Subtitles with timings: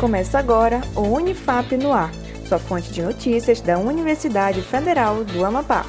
[0.00, 2.10] Começa agora o Unifap no Ar,
[2.48, 5.84] sua fonte de notícias da Universidade Federal do Amapá.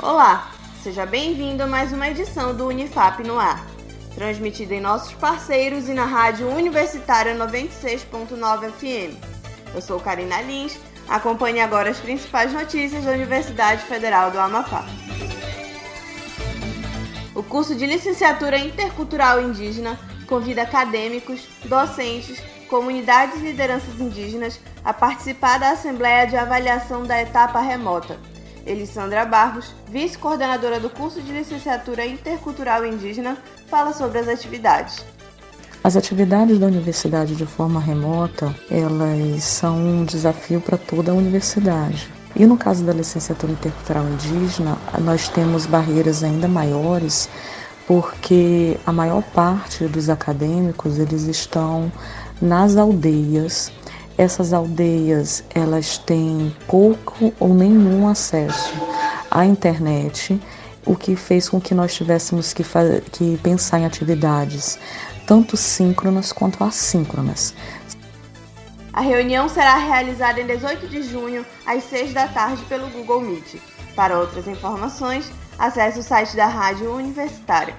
[0.00, 3.66] Olá, seja bem-vindo a mais uma edição do Unifap no Ar,
[4.14, 9.16] transmitida em nossos parceiros e na rádio Universitária 96.9 FM.
[9.74, 10.78] Eu sou Karina Lins,
[11.08, 14.86] acompanhe agora as principais notícias da Universidade Federal do Amapá.
[17.36, 25.58] O curso de Licenciatura Intercultural Indígena convida acadêmicos, docentes, comunidades e lideranças indígenas a participar
[25.58, 28.18] da Assembleia de Avaliação da Etapa Remota.
[28.64, 33.36] Elissandra Barros, vice-coordenadora do curso de Licenciatura Intercultural Indígena,
[33.68, 35.04] fala sobre as atividades.
[35.84, 42.15] As atividades da universidade de forma remota, elas são um desafio para toda a universidade.
[42.38, 47.30] E no caso da licenciatura intercultural indígena, nós temos barreiras ainda maiores,
[47.86, 51.90] porque a maior parte dos acadêmicos eles estão
[52.40, 53.72] nas aldeias.
[54.18, 58.74] Essas aldeias elas têm pouco ou nenhum acesso
[59.30, 60.38] à internet,
[60.84, 62.62] o que fez com que nós tivéssemos que,
[63.12, 64.78] que pensar em atividades
[65.26, 67.52] tanto síncronas quanto assíncronas.
[68.96, 73.60] A reunião será realizada em 18 de junho, às 6 da tarde, pelo Google Meet.
[73.94, 77.76] Para outras informações, acesse o site da Rádio Universitária.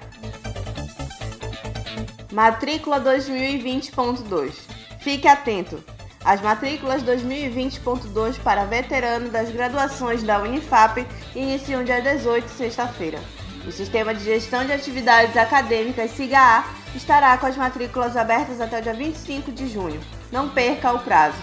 [2.32, 4.54] Matrícula 2020.2
[5.00, 5.84] Fique atento!
[6.24, 11.04] As matrículas 2020.2 para veterano das graduações da Unifap
[11.36, 13.20] iniciam dia 18, sexta-feira.
[13.66, 16.64] O Sistema de Gestão de Atividades Acadêmicas SIGA-A
[16.98, 20.02] estará com as matrículas abertas até o dia 25 de junho.
[20.32, 21.38] Não perca o prazo.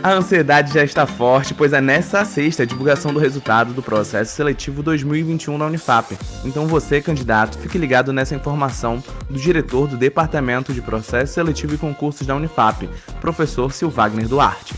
[0.00, 4.34] A ansiedade já está forte, pois é nessa sexta a divulgação do resultado do processo
[4.34, 6.16] seletivo 2021 na Unifap.
[6.44, 11.78] Então você, candidato, fique ligado nessa informação do diretor do Departamento de Processo Seletivo e
[11.78, 12.88] Concursos da Unifap,
[13.20, 14.74] professor Silvagner Duarte.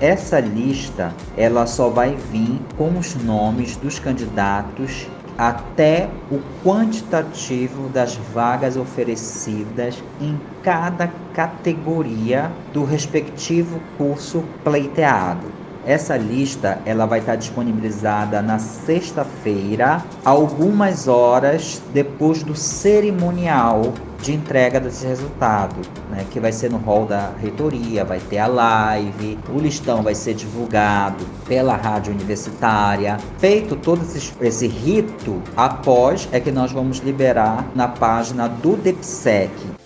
[0.00, 5.06] Essa lista, ela só vai vir com os nomes dos candidatos
[5.38, 15.57] até o quantitativo das vagas oferecidas em cada categoria do respectivo curso pleiteado.
[15.88, 24.78] Essa lista ela vai estar disponibilizada na sexta-feira, algumas horas depois do cerimonial de entrega
[24.78, 25.76] desse resultado,
[26.10, 30.14] né, que vai ser no hall da reitoria, vai ter a live, o listão vai
[30.14, 33.16] ser divulgado pela rádio universitária.
[33.38, 39.77] Feito todo esse, esse rito, após é que nós vamos liberar na página do DEPSEC.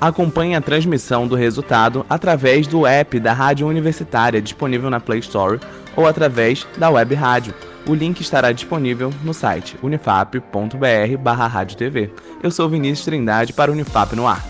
[0.00, 5.58] Acompanhe a transmissão do resultado através do app da Rádio Universitária disponível na Play Store
[5.96, 7.54] ou através da web rádio
[7.86, 12.10] o link estará disponível no site unifap.br/radiotv.
[12.42, 14.42] Eu sou Vinícius Trindade para Unifap no ar.